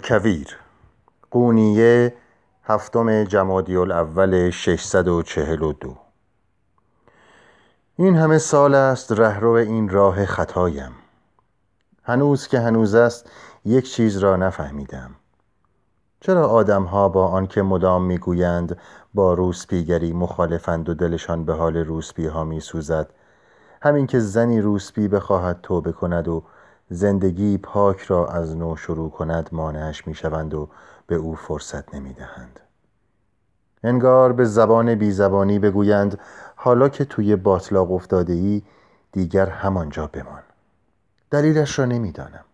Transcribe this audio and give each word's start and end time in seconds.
گلکویر 0.00 0.56
قونیه 1.30 2.14
هفتم 2.64 3.24
جمادی 3.24 3.76
الاول 3.76 4.50
642 4.50 5.96
این 7.96 8.16
همه 8.16 8.38
سال 8.38 8.74
است 8.74 9.12
رهرو 9.12 9.50
این 9.50 9.88
راه 9.88 10.26
خطایم. 10.26 10.92
هنوز 12.02 12.48
که 12.48 12.60
هنوز 12.60 12.94
است 12.94 13.30
یک 13.64 13.90
چیز 13.90 14.18
را 14.18 14.36
نفهمیدم. 14.36 15.10
چرا 16.20 16.48
آدمها 16.48 17.08
با 17.08 17.26
آنکه 17.26 17.62
مدام 17.62 18.04
می‌گویند 18.04 18.78
با 19.14 19.34
روسپیگری 19.34 20.12
مخالفند 20.12 20.88
و 20.88 20.94
دلشان 20.94 21.44
به 21.44 21.54
حال 21.54 21.76
روسپی 21.76 22.26
ها 22.26 22.44
می 22.44 22.60
سوزد 22.60 23.10
همین 23.82 24.06
که 24.06 24.20
زنی 24.20 24.60
روسپی 24.60 25.08
بخواهد 25.08 25.60
توبه 25.62 25.92
کند 25.92 26.28
و 26.28 26.42
زندگی 26.90 27.58
پاک 27.58 28.00
را 28.00 28.26
از 28.26 28.56
نو 28.56 28.76
شروع 28.76 29.10
کند 29.10 29.48
مانعش 29.52 30.06
می 30.06 30.14
شوند 30.14 30.54
و 30.54 30.68
به 31.06 31.14
او 31.14 31.34
فرصت 31.34 31.94
نمی 31.94 32.12
دهند 32.12 32.60
انگار 33.84 34.32
به 34.32 34.44
زبان 34.44 34.94
بی 34.94 35.12
زبانی 35.12 35.58
بگویند 35.58 36.18
حالا 36.56 36.88
که 36.88 37.04
توی 37.04 37.36
باطلاق 37.36 37.92
افتاده 37.92 38.32
ای 38.32 38.62
دیگر 39.12 39.46
همانجا 39.46 40.06
بمان. 40.06 40.42
دلیلش 41.30 41.78
را 41.78 41.84
نمی‌دانم. 41.84 42.44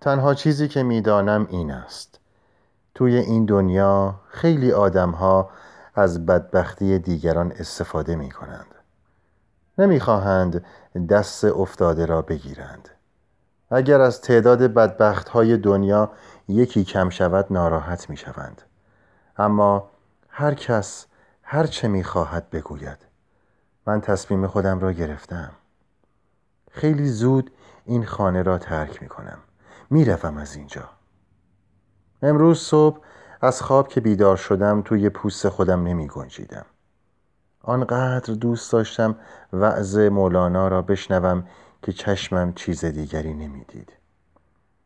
تنها 0.00 0.34
چیزی 0.34 0.68
که 0.68 0.82
می‌دانم 0.82 1.46
این 1.50 1.70
است. 1.70 2.18
توی 2.94 3.16
این 3.16 3.44
دنیا 3.44 4.14
خیلی 4.28 4.72
آدمها 4.72 5.50
از 5.94 6.26
بدبختی 6.26 6.98
دیگران 6.98 7.52
استفاده 7.52 8.16
می 8.16 8.30
کنند 8.30 8.74
نمی‌خواهند 9.78 10.64
دست 11.08 11.44
افتاده 11.44 12.06
را 12.06 12.22
بگیرند. 12.22 12.88
اگر 13.70 14.00
از 14.00 14.20
تعداد 14.20 14.62
بدبخت 14.62 15.28
های 15.28 15.56
دنیا 15.56 16.10
یکی 16.48 16.84
کم 16.84 17.10
شود 17.10 17.46
ناراحت 17.50 18.10
می 18.10 18.16
شوند 18.16 18.62
اما 19.36 19.90
هر 20.28 20.54
کس 20.54 21.06
هر 21.42 21.66
چه 21.66 21.88
می 21.88 22.04
خواهد 22.04 22.50
بگوید. 22.50 22.98
من 23.86 24.00
تصمیم 24.00 24.46
خودم 24.46 24.80
را 24.80 24.92
گرفتم. 24.92 25.50
خیلی 26.70 27.08
زود 27.08 27.50
این 27.84 28.04
خانه 28.06 28.42
را 28.42 28.58
ترک 28.58 29.02
می 29.02 29.08
کنم 29.08 29.38
می 29.90 30.04
روم 30.04 30.36
از 30.36 30.56
اینجا. 30.56 30.88
امروز 32.22 32.58
صبح 32.60 33.00
از 33.40 33.62
خواب 33.62 33.88
که 33.88 34.00
بیدار 34.00 34.36
شدم 34.36 34.82
توی 34.82 35.08
پوست 35.08 35.48
خودم 35.48 35.82
نمی 35.82 36.06
گنجیدم 36.06 36.64
آنقدر 37.62 38.34
دوست 38.34 38.72
داشتم 38.72 39.16
وعظ 39.52 39.98
مولانا 39.98 40.68
را 40.68 40.82
بشنوم 40.82 41.44
که 41.82 41.92
چشمم 41.92 42.52
چیز 42.52 42.84
دیگری 42.84 43.34
نمی‌دید. 43.34 43.92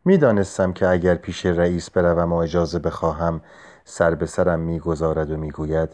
می‌دانستم 0.04 0.72
که 0.72 0.88
اگر 0.88 1.14
پیش 1.14 1.46
رئیس 1.46 1.90
بروم 1.90 2.32
و 2.32 2.36
اجازه 2.36 2.78
بخواهم 2.78 3.40
سر 3.84 4.14
به 4.14 4.26
سرم 4.26 4.60
می‌گذارد 4.60 5.30
و 5.30 5.36
می‌گوید 5.36 5.88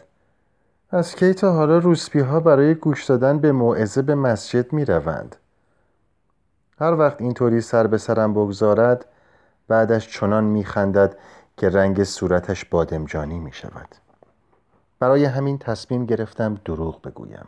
از 0.91 1.15
کی 1.15 1.33
تا 1.33 1.53
حالا 1.53 1.77
روسپی 1.77 2.19
ها 2.19 2.39
برای 2.39 2.75
گوش 2.75 3.05
دادن 3.05 3.39
به 3.39 3.51
موعظه 3.51 4.01
به 4.01 4.15
مسجد 4.15 4.73
می 4.73 4.85
روند. 4.85 5.35
هر 6.79 6.93
وقت 6.93 7.21
اینطوری 7.21 7.61
سر 7.61 7.87
به 7.87 7.97
سرم 7.97 8.33
بگذارد 8.33 9.05
بعدش 9.67 10.19
چنان 10.19 10.43
میخندد 10.43 11.17
که 11.57 11.69
رنگ 11.69 12.03
صورتش 12.03 12.65
بادمجانی 12.65 13.39
می 13.39 13.51
شود 13.53 14.02
برای 15.03 15.25
همین 15.25 15.57
تصمیم 15.57 16.05
گرفتم 16.05 16.57
دروغ 16.65 17.01
بگویم. 17.01 17.45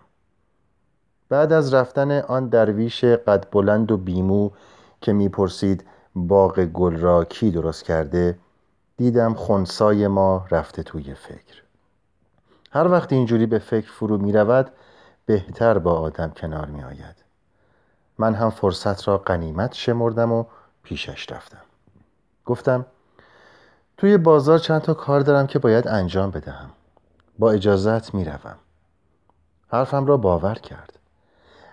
بعد 1.29 1.53
از 1.53 1.73
رفتن 1.73 2.11
آن 2.11 2.49
درویش 2.49 3.03
قد 3.03 3.47
بلند 3.51 3.91
و 3.91 3.97
بیمو 3.97 4.49
که 5.01 5.13
می‌پرسید 5.13 5.85
باغ 6.15 6.59
گل 6.59 6.97
را 6.97 7.25
کی 7.25 7.51
درست 7.51 7.83
کرده 7.83 8.37
دیدم 8.97 9.33
خونسای 9.33 10.07
ما 10.07 10.45
رفته 10.51 10.83
توی 10.83 11.13
فکر. 11.13 11.61
هر 12.71 12.87
وقت 12.87 13.13
اینجوری 13.13 13.45
به 13.45 13.59
فکر 13.59 13.91
فرو 13.91 14.17
می 14.17 14.31
رود 14.31 14.71
بهتر 15.25 15.77
با 15.77 15.93
آدم 15.99 16.29
کنار 16.29 16.65
می 16.65 16.83
آید 16.83 17.23
من 18.17 18.33
هم 18.33 18.49
فرصت 18.49 19.07
را 19.07 19.17
قنیمت 19.17 19.73
شمردم 19.73 20.31
و 20.31 20.45
پیشش 20.83 21.31
رفتم. 21.31 21.61
گفتم 22.45 22.85
توی 23.97 24.17
بازار 24.17 24.59
چند 24.59 24.81
تا 24.81 24.93
کار 24.93 25.19
دارم 25.19 25.47
که 25.47 25.59
باید 25.59 25.87
انجام 25.87 26.31
بدهم. 26.31 26.69
با 27.39 27.51
اجازت 27.51 28.13
می 28.13 28.25
روم. 28.25 28.57
حرفم 29.67 30.05
را 30.05 30.17
باور 30.17 30.55
کرد. 30.55 30.99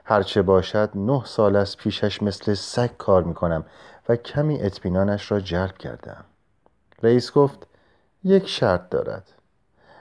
هرچه 0.04 0.42
باشد 0.42 0.90
نه 0.94 1.24
سال 1.24 1.56
از 1.56 1.76
پیشش 1.76 2.22
مثل 2.22 2.54
سگ 2.54 2.96
کار 2.96 3.22
می 3.22 3.34
کنم 3.34 3.64
و 4.08 4.16
کمی 4.16 4.62
اطمینانش 4.62 5.32
را 5.32 5.40
جلب 5.40 5.78
کردم. 5.78 6.24
رئیس 7.02 7.32
گفت 7.32 7.66
یک 8.24 8.46
شرط 8.48 8.88
دارد. 8.88 9.32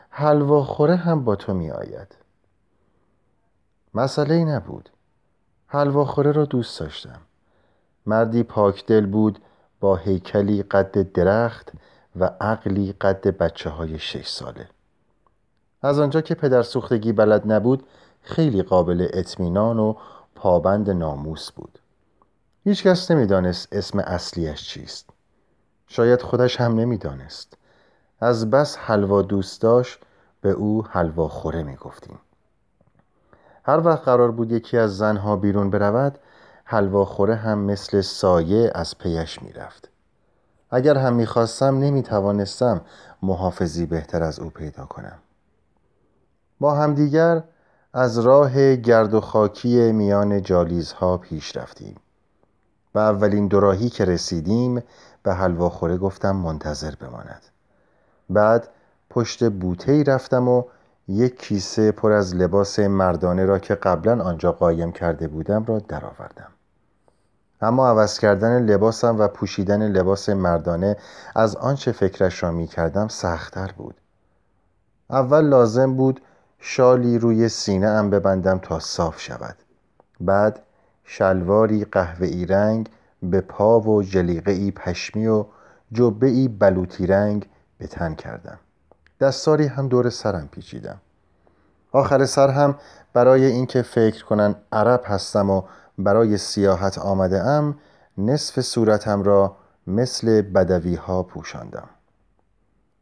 حلوا 0.10 0.64
خوره 0.64 0.96
هم 0.96 1.24
با 1.24 1.36
تو 1.36 1.54
می 1.54 1.72
آید 1.72 2.16
مسئله 3.94 4.36
ای 4.36 4.46
نبود. 4.46 4.90
حلوا 5.68 6.06
خوره 6.06 6.32
را 6.32 6.46
دوست 6.46 6.80
داشتم. 6.80 7.22
مردی 8.06 8.44
پاک 8.44 8.86
دل 8.86 9.06
بود 9.06 9.40
با 9.80 9.96
هیکلی 9.96 10.64
قد 10.64 11.12
درخت 11.12 11.72
و 12.16 12.26
عقلی 12.42 12.94
قد 12.94 13.28
بچه 13.28 13.70
های 13.70 14.00
شش 14.00 14.28
ساله. 14.28 14.70
از 15.82 16.00
آنجا 16.00 16.22
که 16.22 16.36
پدر 16.36 16.62
سوختگی 16.62 17.12
بلد 17.12 17.52
نبود 17.52 17.84
خیلی 18.22 18.64
قابل 18.64 19.08
اطمینان 19.14 19.80
و 19.80 19.96
پابند 20.36 20.90
ناموس 20.90 21.52
بود. 21.52 21.80
هیچ 22.64 22.84
کس 22.84 23.12
نمی‌دانست 23.12 23.68
اسم 23.72 24.00
اصلیش 24.00 24.70
چیست. 24.70 25.10
شاید 25.88 26.22
خودش 26.22 26.62
هم 26.62 26.80
نمی‌دانست. 26.80 27.58
از 28.20 28.50
بس 28.50 28.78
حلوا 28.78 29.22
دوست 29.22 29.62
داشت 29.62 30.00
به 30.42 30.52
او 30.52 30.86
حلوا 30.90 31.28
خوره 31.28 31.64
می 31.64 31.76
گفتیم 31.76 32.20
هر 33.64 33.80
وقت 33.80 34.04
قرار 34.04 34.32
بود 34.32 34.52
یکی 34.52 34.78
از 34.78 34.98
زنها 34.98 35.36
بیرون 35.36 35.70
برود 35.70 36.20
حلوا 36.64 37.06
خوره 37.06 37.36
هم 37.36 37.60
مثل 37.60 38.02
سایه 38.02 38.72
از 38.76 38.98
پیش 38.98 39.42
می 39.42 39.54
رفت 39.54 39.90
اگر 40.72 40.98
هم 40.98 41.14
می‌خواستم 41.14 41.80
نمی‌توانستم 41.80 42.82
محافظی 43.22 43.86
بهتر 43.86 44.24
از 44.24 44.40
او 44.40 44.50
پیدا 44.50 44.86
کنم. 44.86 45.20
با 46.62 46.76
همدیگر 46.76 47.44
از 47.94 48.20
راه 48.20 48.76
گرد 48.76 49.14
و 49.14 49.22
خاکی 49.22 49.92
میان 49.92 50.42
جالیزها 50.42 51.18
پیش 51.18 51.58
رفتیم 51.58 51.96
و 52.96 53.00
اولین 53.00 53.48
دوراهی 53.48 53.90
که 53.90 54.06
رسیدیم 54.06 54.84
به 55.24 55.34
حلواخوره 55.34 55.98
گفتم 55.98 56.36
منتظر 56.36 56.96
بماند. 56.96 57.42
بعد 58.30 58.68
پشت 59.10 59.50
بوته 59.50 60.04
رفتم 60.04 60.48
و 60.48 60.64
یک 61.08 61.40
کیسه 61.40 61.92
پر 61.92 62.12
از 62.12 62.36
لباس 62.36 62.80
مردانه 62.80 63.46
را 63.46 63.60
که 63.60 63.76
قبلا 63.76 64.24
آنجا 64.24 64.52
قایم 64.52 64.92
کرده 64.92 65.28
بودم 65.28 65.66
را 65.66 65.80
درآوردم. 65.80 66.52
اما 67.62 67.90
عوض 67.90 68.20
کردن 68.20 68.66
لباسم 68.66 69.20
و 69.20 69.28
پوشیدن 69.28 69.88
لباس 69.88 70.30
مردانه 70.30 70.98
از 71.36 71.56
آنچه 71.56 71.92
فکرش 71.92 72.44
را 72.44 72.52
می 72.52 72.68
کردم 72.68 73.08
سختتر 73.08 73.72
بود. 73.78 73.96
اول 75.10 75.46
لازم 75.46 75.96
بود 75.96 76.22
شالی 76.64 77.20
روی 77.20 77.50
سینه 77.50 77.88
ام 77.88 78.10
ببندم 78.10 78.60
تا 78.60 78.80
صاف 78.80 79.20
شود. 79.20 79.56
بعد 80.20 80.60
شلواری 81.04 81.86
ای 82.22 82.46
رنگ 82.46 82.90
به 83.24 83.42
پا 83.42 83.80
و 83.80 84.04
جلیقه 84.04 84.52
ای 84.52 84.72
پشمی 84.72 85.28
و 85.28 85.46
جبه 85.92 86.28
ای 86.28 86.48
بلوطی 86.48 87.08
رنگ 87.08 87.50
به 87.78 87.88
تن 87.88 88.16
کردم. 88.16 88.60
دستاری 89.20 89.66
هم 89.66 89.88
دور 89.88 90.10
سرم 90.10 90.48
پیچیدم. 90.52 91.02
آخر 91.92 92.26
سر 92.26 92.50
هم 92.50 92.76
برای 93.14 93.46
اینکه 93.46 93.82
فکر 93.82 94.26
کنن 94.26 94.56
عرب 94.72 95.02
هستم 95.06 95.50
و 95.50 95.64
برای 95.98 96.38
سیاحت 96.38 96.98
آمده 96.98 97.44
ام 97.44 97.78
نصف 98.18 98.62
صورتم 98.62 99.24
را 99.24 99.56
مثل 99.88 100.42
بدوی 100.42 100.96
ها 100.96 101.24
پوشاندم. 101.24 101.90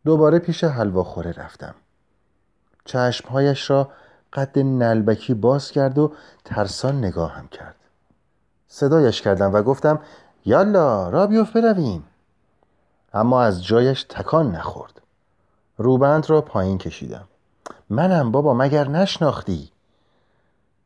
دوباره 0.05 0.39
پیش 0.39 0.63
حلواخوره 0.63 1.31
رفتم. 1.31 1.75
چشمهایش 2.89 3.69
را 3.69 3.89
قد 4.33 4.59
نلبکی 4.59 5.33
باز 5.33 5.71
کرد 5.71 5.97
و 5.97 6.11
ترسان 6.45 6.97
نگاهم 6.97 7.47
کرد. 7.47 7.75
صدایش 8.67 9.21
کردم 9.21 9.53
و 9.53 9.61
گفتم 9.61 9.99
یالا 10.45 11.09
را 11.09 11.27
بیفت 11.27 11.53
برویم. 11.53 12.03
اما 13.13 13.41
از 13.41 13.65
جایش 13.65 14.03
تکان 14.03 14.51
نخورد. 14.51 15.01
روبند 15.77 16.29
را 16.29 16.41
پایین 16.41 16.77
کشیدم. 16.77 17.27
منم 17.89 18.31
بابا 18.31 18.53
مگر 18.53 18.87
نشناختی؟ 18.87 19.69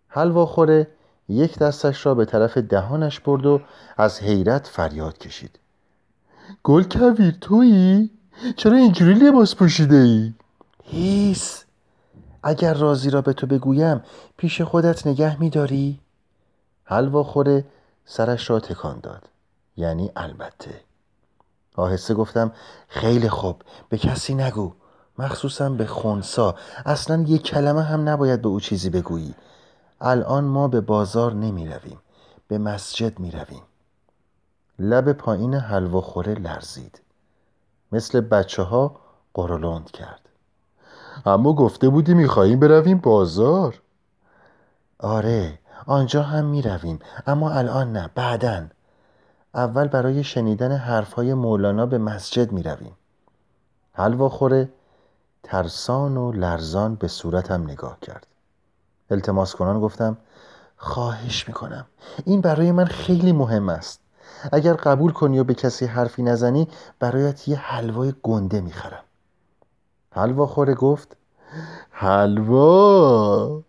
حلواخوره 0.07 0.87
یک 1.29 1.59
دستش 1.59 2.05
را 2.05 2.15
به 2.15 2.25
طرف 2.25 2.57
دهانش 2.57 3.19
برد 3.19 3.45
و 3.45 3.61
از 3.97 4.19
حیرت 4.19 4.67
فریاد 4.67 5.17
کشید. 5.17 5.59
گل 6.63 6.83
کویر 6.83 7.37
تویی؟ 7.41 8.09
چرا 8.55 8.77
اینجوری 8.77 9.13
لباس 9.13 9.55
پوشیده 9.55 9.95
ای؟ 9.95 10.33
هیس! 10.83 11.62
اگر 12.43 12.73
رازی 12.73 13.09
را 13.09 13.21
به 13.21 13.33
تو 13.33 13.47
بگویم 13.47 14.03
پیش 14.37 14.61
خودت 14.61 15.07
نگه 15.07 15.39
میداری؟ 15.39 15.99
حلوا 16.83 17.23
خوره 17.23 17.65
سرش 18.05 18.49
را 18.49 18.59
تکان 18.59 18.99
داد. 18.99 19.29
یعنی 19.77 20.11
البته. 20.15 20.81
آهسته 21.75 22.13
گفتم 22.13 22.51
خیلی 22.87 23.29
خوب. 23.29 23.61
به 23.89 23.97
کسی 23.97 24.33
نگو. 24.33 24.73
مخصوصا 25.17 25.69
به 25.69 25.85
خونسا. 25.85 26.55
اصلا 26.85 27.23
یک 27.27 27.43
کلمه 27.43 27.81
هم 27.81 28.09
نباید 28.09 28.41
به 28.41 28.47
او 28.47 28.59
چیزی 28.59 28.89
بگویی. 28.89 29.35
الان 30.01 30.43
ما 30.43 30.67
به 30.67 30.81
بازار 30.81 31.33
نمی 31.33 31.67
رویم 31.67 31.99
به 32.47 32.57
مسجد 32.57 33.19
می 33.19 33.31
رویم 33.31 33.63
لب 34.79 35.13
پایین 35.13 35.53
حلوا 35.53 36.01
خوره 36.01 36.33
لرزید. 36.33 37.01
مثل 37.91 38.21
بچه 38.21 38.63
ها 38.63 38.99
کرد. 39.93 40.22
اما 41.25 41.53
گفته 41.53 41.89
بودی 41.89 42.13
می‌خواهیم 42.13 42.59
برویم 42.59 42.97
بازار. 42.97 43.81
آره 44.99 45.59
آنجا 45.85 46.23
هم 46.23 46.45
می 46.45 46.61
رویم 46.61 46.99
اما 47.27 47.51
الان 47.51 47.93
نه 47.93 48.09
بعدا. 48.15 48.63
اول 49.55 49.87
برای 49.87 50.23
شنیدن 50.23 50.71
حرفهای 50.71 51.33
مولانا 51.33 51.85
به 51.85 51.97
مسجد 51.97 52.51
می 52.51 52.63
رویم 52.63 52.93
حلوا 53.93 54.29
خوره 54.29 54.69
ترسان 55.43 56.17
و 56.17 56.31
لرزان 56.31 56.95
به 56.95 57.07
صورتم 57.07 57.63
نگاه 57.63 57.97
کرد. 58.01 58.27
التماس 59.11 59.55
کنان 59.55 59.79
گفتم 59.81 60.17
خواهش 60.77 61.47
می‌کنم 61.47 61.85
این 62.25 62.41
برای 62.41 62.71
من 62.71 62.85
خیلی 62.85 63.31
مهم 63.31 63.69
است. 63.69 63.99
اگر 64.51 64.73
قبول 64.73 65.11
کنی 65.11 65.39
و 65.39 65.43
به 65.43 65.53
کسی 65.53 65.85
حرفی 65.85 66.23
نزنی 66.23 66.67
برایت 66.99 67.47
یه 67.47 67.57
حلوای 67.57 68.13
گنده 68.23 68.61
می‌خرم. 68.61 69.03
حلوا 70.13 70.47
خوره 70.47 70.73
گفت. 70.73 71.17
حلوا؟ 71.91 73.61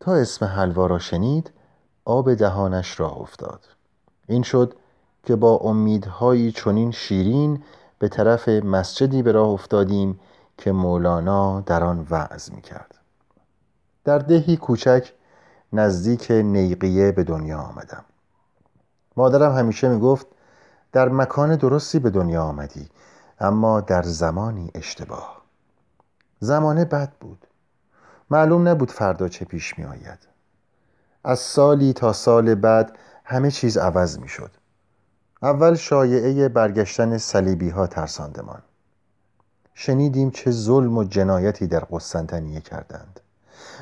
تا 0.00 0.14
اسم 0.14 0.46
حلوا 0.46 0.86
را 0.86 0.98
شنید 0.98 1.50
آب 2.04 2.34
دهانش 2.34 3.00
را 3.00 3.10
افتاد. 3.10 3.60
این 4.28 4.42
شد 4.42 4.74
که 5.24 5.36
با 5.36 5.56
امیدهایی 5.56 6.52
چنین 6.52 6.90
شیرین 6.90 7.62
به 7.98 8.08
طرف 8.08 8.48
مسجدی 8.48 9.22
به 9.22 9.32
راه 9.32 9.48
افتادیم 9.48 10.20
که 10.58 10.72
مولانا 10.72 11.60
در 11.60 11.84
آن 11.84 12.06
وعظ 12.10 12.50
می 12.50 12.62
کرد 12.62 12.94
در 14.04 14.18
دهی 14.18 14.56
کوچک 14.56 15.12
نزدیک 15.72 16.30
نیقیه 16.30 17.12
به 17.12 17.24
دنیا 17.24 17.58
آمدم. 17.58 18.04
مادرم 19.16 19.52
همیشه 19.52 19.88
می 19.88 20.00
گفت 20.00 20.26
در 20.92 21.08
مکان 21.08 21.56
درستی 21.56 21.98
به 21.98 22.10
دنیا 22.10 22.42
آمدی. 22.42 22.88
اما 23.42 23.80
در 23.80 24.02
زمانی 24.02 24.70
اشتباه. 24.74 25.42
زمانه 26.40 26.84
بد 26.84 27.12
بود. 27.20 27.46
معلوم 28.30 28.68
نبود 28.68 28.90
فردا 28.90 29.28
چه 29.28 29.44
پیش 29.44 29.78
می 29.78 29.84
آید. 29.84 30.18
از 31.24 31.38
سالی 31.38 31.92
تا 31.92 32.12
سال 32.12 32.54
بعد 32.54 32.98
همه 33.24 33.50
چیز 33.50 33.78
عوض 33.78 34.18
می 34.18 34.28
شد. 34.28 34.50
اول 35.42 35.74
شایعه 35.74 36.48
برگشتن 36.48 37.18
سلیبی 37.18 37.70
ها 37.70 37.86
ترساندمان 37.86 38.62
شنیدیم 39.74 40.30
چه 40.30 40.50
ظلم 40.50 40.98
و 40.98 41.04
جنایتی 41.04 41.66
در 41.66 41.80
قسطنطنیه 41.80 42.60
کردند. 42.60 43.20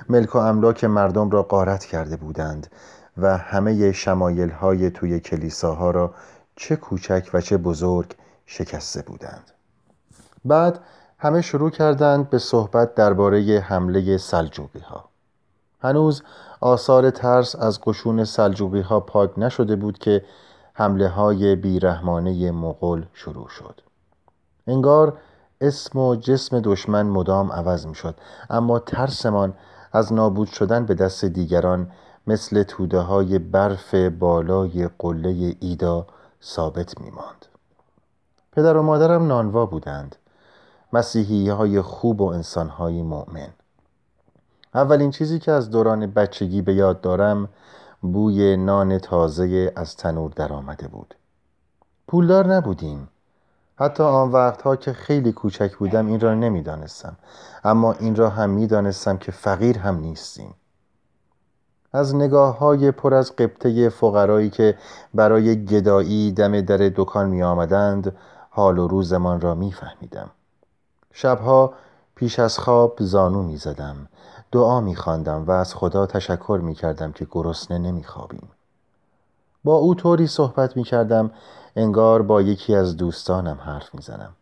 ملک 0.08 0.34
و 0.34 0.38
املاک 0.38 0.84
مردم 0.84 1.30
را 1.30 1.42
غارت 1.42 1.84
کرده 1.84 2.16
بودند 2.16 2.66
و 3.16 3.36
همه 3.36 3.92
شمایل 3.92 4.50
های 4.50 4.90
توی 4.90 5.20
کلیساها 5.20 5.90
را 5.90 6.14
چه 6.56 6.76
کوچک 6.76 7.30
و 7.34 7.40
چه 7.40 7.56
بزرگ 7.56 8.16
شکسته 8.50 9.02
بودند. 9.02 9.50
بعد 10.44 10.80
همه 11.18 11.40
شروع 11.40 11.70
کردند 11.70 12.30
به 12.30 12.38
صحبت 12.38 12.94
درباره 12.94 13.60
حمله 13.60 14.16
سلجوقی 14.16 14.78
ها 14.78 15.04
هنوز 15.80 16.22
آثار 16.60 17.10
ترس 17.10 17.56
از 17.56 17.80
قشون 17.80 18.24
سلجوقی 18.24 18.80
ها 18.80 19.00
پاک 19.00 19.38
نشده 19.38 19.76
بود 19.76 19.98
که 19.98 20.24
حمله 20.72 21.08
های 21.08 21.56
بیرحمانه 21.56 22.50
مغول 22.50 23.06
شروع 23.12 23.48
شد. 23.48 23.80
انگار 24.66 25.18
اسم 25.60 25.98
و 25.98 26.16
جسم 26.16 26.60
دشمن 26.60 27.02
مدام 27.02 27.52
عوض 27.52 27.86
می 27.86 27.94
شد 27.94 28.14
اما 28.50 28.78
ترسمان 28.78 29.54
از 29.92 30.12
نابود 30.12 30.48
شدن 30.48 30.86
به 30.86 30.94
دست 30.94 31.24
دیگران 31.24 31.92
مثل 32.26 32.62
توده 32.62 32.98
های 32.98 33.38
برف 33.38 33.94
بالای 33.94 34.88
قله 34.98 35.56
ایدا 35.60 36.06
ثابت 36.42 37.00
می 37.00 37.10
ماند. 37.10 37.49
پدر 38.60 38.76
و 38.76 38.82
مادرم 38.82 39.26
نانوا 39.26 39.66
بودند. 39.66 40.16
مسیحی 40.92 41.48
های 41.48 41.80
خوب 41.80 42.20
و 42.20 42.24
انسان 42.24 42.68
های 42.68 43.02
مؤمن. 43.02 43.48
اولین 44.74 45.10
چیزی 45.10 45.38
که 45.38 45.52
از 45.52 45.70
دوران 45.70 46.06
بچگی 46.06 46.62
به 46.62 46.74
یاد 46.74 47.00
دارم 47.00 47.48
بوی 48.00 48.56
نان 48.56 48.98
تازه 48.98 49.72
از 49.76 49.96
تنور 49.96 50.30
در 50.30 50.52
آمده 50.52 50.88
بود. 50.88 51.14
پولدار 52.08 52.46
نبودیم. 52.46 53.08
حتی 53.76 54.02
آن 54.02 54.32
وقتها 54.32 54.76
که 54.76 54.92
خیلی 54.92 55.32
کوچک 55.32 55.76
بودم 55.76 56.06
این 56.06 56.20
را 56.20 56.34
نمی‌دانستم. 56.34 57.16
اما 57.64 57.92
این 57.92 58.16
را 58.16 58.28
هم 58.28 58.50
می‌دانستم 58.50 59.16
که 59.16 59.32
فقیر 59.32 59.78
هم 59.78 60.00
نیستیم. 60.00 60.54
از 61.92 62.14
نگاه 62.14 62.58
های 62.58 62.90
پر 62.90 63.14
از 63.14 63.36
قبطه 63.36 63.88
فقرایی 63.88 64.50
که 64.50 64.78
برای 65.14 65.64
گدایی 65.64 66.32
دم 66.32 66.60
در 66.60 66.76
دکان 66.76 67.28
می 67.28 67.42
آمدند 67.42 68.16
حال 68.50 68.78
و 68.78 68.88
روزمان 68.88 69.40
را 69.40 69.54
میفهمیدم 69.54 70.30
شبها 71.12 71.74
پیش 72.14 72.38
از 72.38 72.58
خواب 72.58 72.96
زانو 73.00 73.42
می 73.42 73.56
زدم 73.56 74.08
دعا 74.52 74.80
می 74.80 74.96
خواندم 74.96 75.44
و 75.46 75.50
از 75.50 75.74
خدا 75.74 76.06
تشکر 76.06 76.60
می 76.62 76.74
کردم 76.74 77.12
که 77.12 77.26
گرسنه 77.30 77.78
نمی 77.78 78.04
خوابیم. 78.04 78.48
با 79.64 79.74
او 79.74 79.94
طوری 79.94 80.26
صحبت 80.26 80.76
می 80.76 80.84
کردم 80.84 81.30
انگار 81.76 82.22
با 82.22 82.42
یکی 82.42 82.74
از 82.74 82.96
دوستانم 82.96 83.58
حرف 83.64 83.94
می 83.94 84.02
زنم. 84.02 84.32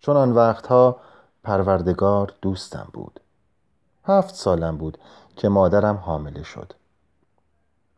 چون 0.00 0.16
آن 0.16 0.32
وقتها 0.32 0.96
پروردگار 1.44 2.32
دوستم 2.42 2.88
بود 2.92 3.20
هفت 4.04 4.34
سالم 4.34 4.76
بود 4.76 4.98
که 5.36 5.48
مادرم 5.48 5.96
حامله 5.96 6.42
شد 6.42 6.72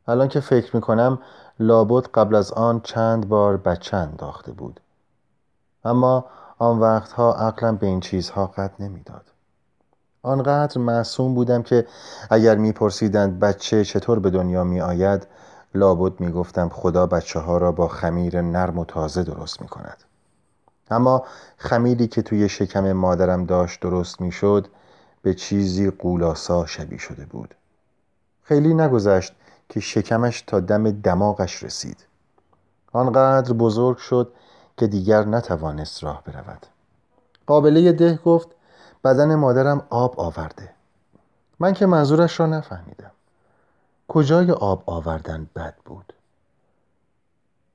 الان 0.09 0.29
که 0.29 0.41
فکر 0.41 0.77
می 0.77 0.83
کنم 0.83 1.19
لابد 1.61 2.07
قبل 2.07 2.35
از 2.35 2.53
آن 2.53 2.81
چند 2.81 3.29
بار 3.29 3.57
بچه 3.57 3.97
انداخته 3.97 4.53
بود 4.53 4.81
اما 5.85 6.25
آن 6.59 6.79
وقتها 6.79 7.35
عقلم 7.35 7.77
به 7.77 7.87
این 7.87 8.01
چیزها 8.01 8.47
قد 8.47 8.71
نمی‌داد. 8.81 9.25
آنقدر 10.23 10.81
معصوم 10.81 11.35
بودم 11.35 11.63
که 11.63 11.87
اگر 12.31 12.57
میپرسیدند 12.57 13.41
بچه 13.41 13.85
چطور 13.85 14.19
به 14.19 14.31
دنیا 14.31 14.65
می 14.65 14.81
آید 14.81 15.27
لابد 15.75 16.21
می 16.21 16.33
گفتم 16.33 16.69
خدا 16.69 17.07
بچه 17.07 17.41
ها 17.41 17.59
را 17.59 17.73
با 17.73 17.89
خمیر 17.89 18.41
نرم 18.41 18.79
و 18.79 18.85
تازه 18.85 19.23
درست 19.23 19.63
می 19.63 19.69
کند 19.69 20.05
اما 20.91 21.25
خمیری 21.57 22.07
که 22.07 22.23
توی 22.23 22.49
شکم 22.49 22.93
مادرم 22.93 23.45
داشت 23.45 23.81
درست 23.81 24.21
می 24.21 24.33
شد 24.33 24.67
به 25.23 25.35
چیزی 25.35 25.91
قولاسا 25.91 26.67
شبیه 26.67 26.99
شده 26.99 27.27
بود. 27.27 27.55
خیلی 28.43 28.75
نگذشت 28.75 29.33
که 29.69 29.81
شکمش 29.81 30.43
تا 30.43 30.61
دم 30.61 30.91
دماغش 30.91 31.63
رسید. 31.63 32.07
آنقدر 32.93 33.53
بزرگ 33.53 33.97
شد 33.97 34.33
که 34.77 34.87
دیگر 34.87 35.25
نتوانست 35.25 36.05
راه 36.05 36.23
برود. 36.25 36.67
قابله 37.47 37.93
ده 37.93 38.17
گفت 38.17 38.49
بدن 39.05 39.35
مادرم 39.35 39.87
آب 39.91 40.21
آورده. 40.21 40.71
من 41.61 41.73
که 41.73 41.87
منظورش 41.87 42.41
را 42.41 42.47
نفهمیدم. 42.47 43.11
کجای 44.09 44.51
آب 44.51 44.83
آوردن 44.87 45.47
بد 45.57 45.75
بود؟ 45.85 46.13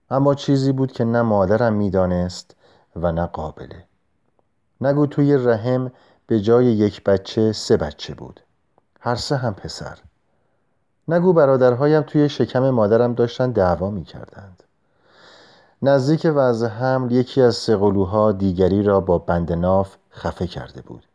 اما 0.09 0.35
چیزی 0.35 0.71
بود 0.71 0.91
که 0.91 1.03
نه 1.03 1.21
مادرم 1.21 1.73
می‌دانست 1.73 2.55
و 2.95 3.11
نه 3.11 3.25
قابله. 3.25 3.83
نگو 4.81 5.05
توی 5.05 5.37
رحم 5.37 5.91
به 6.27 6.39
جای 6.39 6.65
یک 6.65 7.03
بچه 7.03 7.51
سه 7.51 7.77
بچه 7.77 8.13
بود. 8.15 8.39
هر 8.99 9.15
سه 9.15 9.37
هم 9.37 9.53
پسر. 9.53 9.99
نگو 11.07 11.33
برادرهایم 11.33 12.01
توی 12.01 12.29
شکم 12.29 12.69
مادرم 12.69 13.13
داشتن 13.13 13.51
دعوا 13.51 13.89
می 13.89 14.03
کردند 14.03 14.63
نزدیک 15.81 16.27
وضع 16.35 16.67
حمل 16.67 17.11
یکی 17.11 17.41
از 17.41 17.55
سقلوها 17.55 18.31
دیگری 18.31 18.83
را 18.83 18.99
با 18.99 19.17
بند 19.17 19.53
ناف 19.53 19.95
خفه 20.11 20.47
کرده 20.47 20.81
بود. 20.81 21.05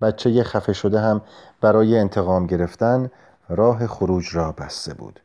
بچه 0.00 0.42
خفه 0.42 0.72
شده 0.72 1.00
هم 1.00 1.20
برای 1.60 1.98
انتقام 1.98 2.46
گرفتن 2.46 3.10
راه 3.48 3.86
خروج 3.86 4.36
را 4.36 4.52
بسته 4.52 4.94
بود. 4.94 5.20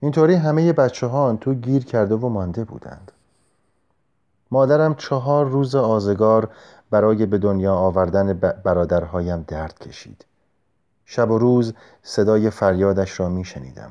اینطوری 0.00 0.34
همه 0.34 0.72
بچه 0.72 1.06
ها 1.06 1.36
تو 1.40 1.54
گیر 1.54 1.84
کرده 1.84 2.14
و 2.14 2.28
مانده 2.28 2.64
بودند. 2.64 3.12
مادرم 4.50 4.94
چهار 4.94 5.46
روز 5.46 5.74
آزگار 5.74 6.50
برای 6.90 7.26
به 7.26 7.38
دنیا 7.38 7.74
آوردن 7.74 8.32
برادرهایم 8.64 9.44
درد 9.48 9.78
کشید. 9.78 10.24
شب 11.04 11.30
و 11.30 11.38
روز 11.38 11.74
صدای 12.02 12.50
فریادش 12.50 13.20
را 13.20 13.28
می 13.28 13.44
شنیدم 13.44 13.90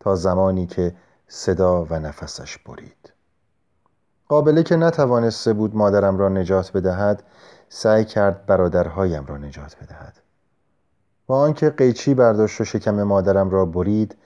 تا 0.00 0.14
زمانی 0.14 0.66
که 0.66 0.94
صدا 1.28 1.84
و 1.84 1.94
نفسش 1.94 2.58
برید. 2.58 3.09
قابله 4.30 4.62
که 4.62 4.76
نتوانسته 4.76 5.52
بود 5.52 5.76
مادرم 5.76 6.18
را 6.18 6.28
نجات 6.28 6.72
بدهد 6.72 7.22
سعی 7.68 8.04
کرد 8.04 8.46
برادرهایم 8.46 9.26
را 9.26 9.36
نجات 9.36 9.76
بدهد. 9.82 10.20
با 11.26 11.40
آنکه 11.40 11.70
قیچی 11.70 12.14
برداشت 12.14 12.60
و 12.60 12.64
شکم 12.64 13.02
مادرم 13.02 13.50
را 13.50 13.64
برید 13.64 14.16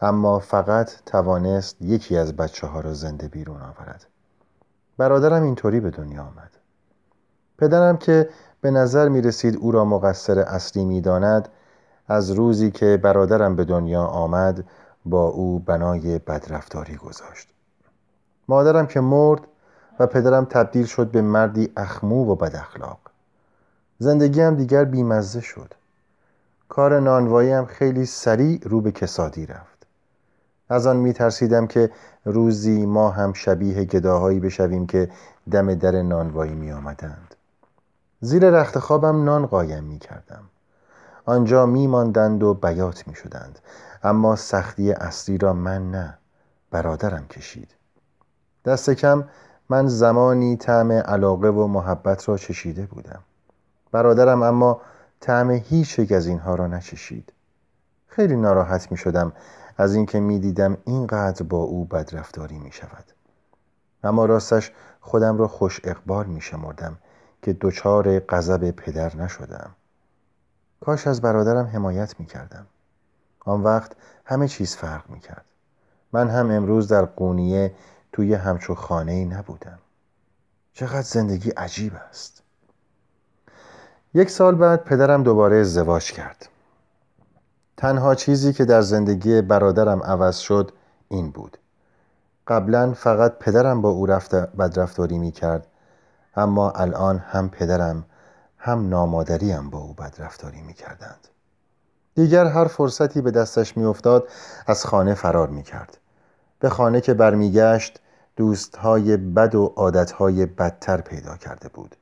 اما 0.00 0.38
فقط 0.38 0.90
توانست 1.06 1.76
یکی 1.82 2.16
از 2.16 2.36
بچه 2.36 2.66
ها 2.66 2.80
را 2.80 2.94
زنده 2.94 3.28
بیرون 3.28 3.60
آورد. 3.62 4.06
برادرم 4.96 5.42
اینطوری 5.42 5.80
به 5.80 5.90
دنیا 5.90 6.22
آمد. 6.22 6.50
پدرم 7.58 7.96
که 7.96 8.28
به 8.60 8.70
نظر 8.70 9.08
می 9.08 9.22
رسید 9.22 9.56
او 9.56 9.72
را 9.72 9.84
مقصر 9.84 10.38
اصلی 10.38 10.84
می 10.84 11.00
داند 11.00 11.48
از 12.08 12.30
روزی 12.30 12.70
که 12.70 12.96
برادرم 13.02 13.56
به 13.56 13.64
دنیا 13.64 14.02
آمد 14.02 14.64
با 15.04 15.28
او 15.28 15.58
بنای 15.58 16.18
بدرفتاری 16.18 16.96
گذاشت. 16.96 17.48
مادرم 18.48 18.86
که 18.86 19.00
مرد 19.00 19.40
و 19.98 20.06
پدرم 20.06 20.44
تبدیل 20.44 20.86
شد 20.86 21.10
به 21.10 21.22
مردی 21.22 21.72
اخمو 21.76 22.32
و 22.32 22.34
بد 22.34 22.56
اخلاق. 22.56 22.98
زندگی 23.98 24.40
هم 24.40 24.54
دیگر 24.54 24.84
بیمزه 24.84 25.40
شد. 25.40 25.74
کار 26.68 27.00
نانوایی 27.00 27.50
هم 27.50 27.66
خیلی 27.66 28.06
سریع 28.06 28.60
رو 28.64 28.80
به 28.80 28.92
کسادی 28.92 29.46
رفت. 29.46 29.86
از 30.68 30.86
آن 30.86 30.96
می 30.96 31.12
ترسیدم 31.12 31.66
که 31.66 31.90
روزی 32.24 32.86
ما 32.86 33.10
هم 33.10 33.32
شبیه 33.32 33.84
گداهایی 33.84 34.40
بشویم 34.40 34.86
که 34.86 35.10
دم 35.50 35.74
در 35.74 36.02
نانوایی 36.02 36.54
می 36.54 36.72
آمدند 36.72 37.34
زیر 38.20 38.50
رخت 38.50 38.78
خوابم 38.78 39.24
نان 39.24 39.46
قایم 39.46 39.84
می 39.84 39.98
کردم 39.98 40.42
آنجا 41.24 41.66
می 41.66 41.86
ماندند 41.86 42.42
و 42.42 42.54
بیات 42.54 43.08
می 43.08 43.14
شدند 43.14 43.58
اما 44.02 44.36
سختی 44.36 44.92
اصلی 44.92 45.38
را 45.38 45.52
من 45.52 45.90
نه 45.90 46.18
برادرم 46.70 47.26
کشید. 47.26 47.74
دست 48.64 48.90
کم 48.90 49.24
من 49.68 49.88
زمانی 49.88 50.56
طعم 50.56 50.92
علاقه 50.92 51.48
و 51.48 51.66
محبت 51.66 52.28
را 52.28 52.38
چشیده 52.38 52.86
بودم. 52.86 53.20
برادرم 53.92 54.42
اما 54.42 54.80
طعم 55.20 55.50
هیچ 55.50 55.98
یک 55.98 56.12
از 56.12 56.26
اینها 56.26 56.54
را 56.54 56.66
نچشید. 56.66 57.32
خیلی 58.06 58.36
ناراحت 58.36 58.90
می 58.90 58.96
شدم 58.96 59.32
از 59.78 59.94
اینکه 59.94 60.20
می 60.20 60.38
دیدم 60.38 60.76
اینقدر 60.84 61.42
با 61.42 61.58
او 61.58 61.84
بدرفتاری 61.84 62.58
می 62.58 62.72
شود. 62.72 63.04
اما 64.04 64.24
راستش 64.24 64.72
خودم 65.00 65.38
را 65.38 65.48
خوش 65.48 65.80
اقبال 65.84 66.26
می 66.26 66.40
شمردم 66.40 66.98
که 67.42 67.56
دچار 67.60 68.18
غضب 68.18 68.70
پدر 68.70 69.16
نشدم. 69.16 69.70
کاش 70.80 71.06
از 71.06 71.20
برادرم 71.20 71.66
حمایت 71.66 72.20
می 72.20 72.26
کردم. 72.26 72.66
آن 73.40 73.62
وقت 73.62 73.92
همه 74.24 74.48
چیز 74.48 74.76
فرق 74.76 75.10
می 75.10 75.20
کرد. 75.20 75.44
من 76.12 76.28
هم 76.28 76.50
امروز 76.50 76.88
در 76.88 77.04
قونیه 77.04 77.74
توی 78.12 78.34
همچو 78.34 78.74
خانه 78.74 79.12
ای 79.12 79.24
نبودم. 79.24 79.78
چقدر 80.72 81.02
زندگی 81.02 81.50
عجیب 81.50 81.92
است. 82.08 82.42
یک 84.14 84.30
سال 84.30 84.54
بعد 84.54 84.84
پدرم 84.84 85.22
دوباره 85.22 85.56
ازدواج 85.56 86.12
کرد. 86.12 86.48
تنها 87.76 88.14
چیزی 88.14 88.52
که 88.52 88.64
در 88.64 88.80
زندگی 88.80 89.42
برادرم 89.42 90.02
عوض 90.02 90.38
شد 90.38 90.72
این 91.08 91.30
بود. 91.30 91.58
قبلا 92.48 92.92
فقط 92.92 93.38
پدرم 93.38 93.82
با 93.82 93.88
او 93.88 94.06
رفت 94.06 94.34
بدرفتاری 94.34 95.18
می 95.18 95.32
کرد 95.32 95.66
اما 96.36 96.70
الان 96.70 97.18
هم 97.18 97.48
پدرم 97.48 98.04
هم 98.58 98.88
نامادریم 98.88 99.70
با 99.70 99.78
او 99.78 99.94
بدرفتاری 99.94 100.60
می 100.62 100.74
کردند 100.74 101.28
دیگر 102.14 102.46
هر 102.46 102.64
فرصتی 102.64 103.20
به 103.20 103.30
دستش 103.30 103.76
می 103.76 103.84
افتاد 103.84 104.28
از 104.66 104.86
خانه 104.86 105.14
فرار 105.14 105.48
می 105.48 105.62
کرد 105.62 105.98
به 106.60 106.68
خانه 106.68 107.00
که 107.00 107.14
برمیگشت 107.14 108.00
دوستهای 108.36 109.16
بد 109.16 109.54
و 109.54 109.72
عادتهای 109.76 110.46
بدتر 110.46 111.00
پیدا 111.00 111.36
کرده 111.36 111.68
بود. 111.68 111.96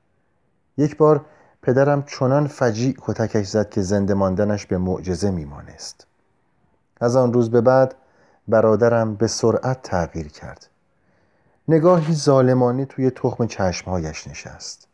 یک 0.77 0.97
بار 0.97 1.25
پدرم 1.63 2.03
چنان 2.03 2.47
فجیع 2.47 2.97
کتکش 3.01 3.47
زد 3.49 3.71
که 3.71 3.83
زنده 3.83 4.15
ماندنش 4.15 4.67
به 4.67 4.79
معجزه 4.79 5.31
میمانست. 5.31 6.07
از 7.01 7.17
آن 7.17 7.33
روز 7.33 7.51
به 7.51 7.61
بعد 7.61 7.95
برادرم 8.49 9.15
به 9.15 9.27
سرعت 9.27 9.83
تغییر 9.83 10.29
کرد. 10.29 10.67
نگاهی 11.69 12.15
ظالمانه 12.15 12.85
توی 12.85 13.11
تخم 13.11 13.47
چشمهایش 13.47 14.29
نشست. 14.29 14.87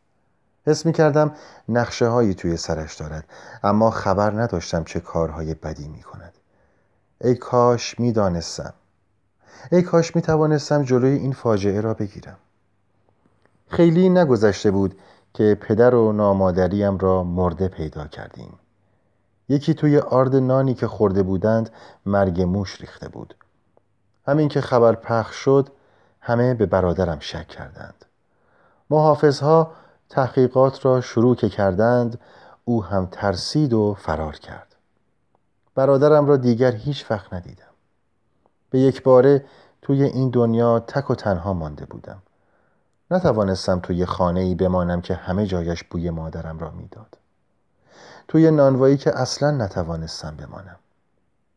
حس 0.66 0.87
می 0.87 0.93
کردم 0.93 1.35
نقشه 1.69 2.07
هایی 2.07 2.35
توی 2.35 2.57
سرش 2.57 2.95
دارد 2.95 3.25
اما 3.62 3.90
خبر 3.90 4.31
نداشتم 4.31 4.85
چه 4.85 5.00
کارهای 5.00 5.55
بدی 5.55 5.88
می 5.88 6.02
کند 6.02 6.33
ای 7.21 7.35
کاش 7.35 8.00
می 8.00 8.12
دانستم 8.12 8.75
ای 9.72 9.82
کاش 9.82 10.16
می 10.16 10.22
توانستم 10.22 10.82
جلوی 10.82 11.18
این 11.18 11.32
فاجعه 11.32 11.80
را 11.80 11.94
بگیرم. 11.94 12.36
خیلی 13.68 14.08
نگذشته 14.08 14.70
بود 14.70 14.98
که 15.34 15.58
پدر 15.60 15.94
و 15.94 16.12
نامادریم 16.12 16.98
را 16.98 17.25
مرده 17.25 17.68
پیدا 17.68 18.06
کردیم. 18.06 18.58
یکی 19.48 19.75
توی 19.75 19.98
آرد 19.98 20.36
نانی 20.36 20.75
که 20.75 20.86
خورده 20.86 21.22
بودند 21.22 21.70
مرگ 22.06 22.42
موش 22.42 22.80
ریخته 22.80 23.08
بود. 23.08 23.34
همین 24.28 24.48
که 24.48 24.60
خبر 24.60 24.94
پخش 24.94 25.36
شد 25.36 25.68
همه 26.20 26.54
به 26.54 26.66
برادرم 26.66 27.18
شک 27.20 27.48
کردند. 27.48 28.04
محافظها 28.90 29.72
تحقیقات 30.08 30.84
را 30.86 31.00
شروع 31.00 31.36
که 31.36 31.48
کردند 31.48 32.18
او 32.64 32.84
هم 32.84 33.08
ترسید 33.10 33.72
و 33.72 33.94
فرار 33.98 34.36
کرد. 34.36 34.75
برادرم 35.75 36.26
را 36.26 36.36
دیگر 36.36 36.72
هیچ 36.72 37.10
وقت 37.10 37.32
ندیدم. 37.32 37.65
به 38.70 38.78
یک 38.78 39.02
باره 39.02 39.44
توی 39.82 40.02
این 40.02 40.30
دنیا 40.30 40.80
تک 40.80 41.11
و 41.11 41.14
تنها 41.14 41.52
مانده 41.52 41.85
بودم. 41.85 42.23
نتوانستم 43.11 43.80
توی 43.80 44.06
خانه 44.06 44.40
ای 44.40 44.54
بمانم 44.54 45.00
که 45.00 45.14
همه 45.14 45.46
جایش 45.46 45.85
بوی 45.85 46.11
مادرم 46.11 46.58
را 46.58 46.70
می‌داد. 46.70 47.18
توی 48.28 48.50
نانوایی 48.50 48.96
که 48.96 49.18
اصلا 49.18 49.50
نتوانستم 49.50 50.37
بمانم. 50.37 50.76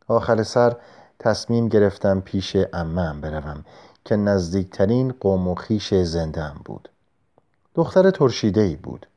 آخر 0.07 0.43
سر 0.43 0.75
تصمیم 1.19 1.67
گرفتم 1.67 2.21
پیش 2.21 2.57
امم 2.73 3.21
بروم 3.21 3.65
که 4.05 4.15
نزدیکترین 4.15 5.15
قوم 5.19 5.47
و 5.47 5.55
خیش 5.55 5.93
زنده 5.93 6.51
بود. 6.65 6.89
دختر 7.75 8.11
ترشیده 8.11 8.61
ای 8.61 8.75
بود. 8.75 9.07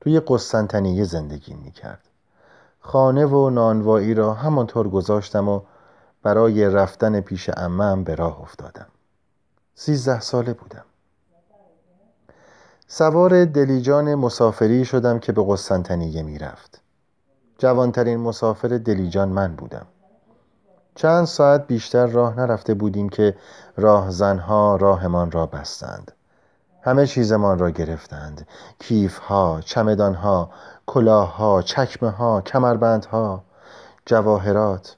توی 0.00 0.20
قسطنطنیه 0.20 1.04
زندگی 1.04 1.54
می 1.54 1.70
کرد 1.70 2.00
خانه 2.80 3.26
و 3.26 3.50
نانوایی 3.50 4.14
را 4.14 4.34
همانطور 4.34 4.88
گذاشتم 4.88 5.48
و 5.48 5.60
برای 6.26 6.70
رفتن 6.70 7.20
پیش 7.20 7.50
امم 7.56 8.04
به 8.04 8.14
راه 8.14 8.40
افتادم. 8.40 8.86
سیزده 9.74 10.20
ساله 10.20 10.52
بودم. 10.52 10.84
سوار 12.86 13.44
دلیجان 13.44 14.14
مسافری 14.14 14.84
شدم 14.84 15.18
که 15.18 15.32
به 15.32 15.44
قسطنطنیه 15.48 16.22
می 16.22 16.38
رفت. 16.38 16.80
جوانترین 17.58 18.20
مسافر 18.20 18.68
دلیجان 18.68 19.28
من 19.28 19.56
بودم. 19.56 19.86
چند 20.94 21.24
ساعت 21.24 21.66
بیشتر 21.66 22.06
راه 22.06 22.36
نرفته 22.36 22.74
بودیم 22.74 23.08
که 23.08 23.36
راهزنها 23.76 24.76
راهمان 24.76 25.30
را 25.30 25.46
بستند. 25.46 26.12
همه 26.82 27.06
چیزمان 27.06 27.58
را 27.58 27.70
گرفتند. 27.70 28.46
کیفها، 28.78 29.60
چمدانها، 29.60 30.50
کلاهها، 30.86 31.62
چکمه 31.62 32.42
کمربندها، 32.42 33.44
جواهرات. 34.06 34.96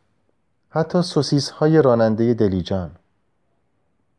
حتی 0.71 1.03
سوسیس 1.03 1.51
های 1.51 1.83
راننده 1.83 2.35
دلیجان. 2.35 2.91